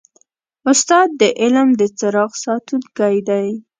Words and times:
استاد 0.71 1.09
د 1.21 1.23
علم 1.41 1.67
د 1.79 1.81
څراغ 1.97 2.31
ساتونکی 2.45 3.17
دی. 3.29 3.47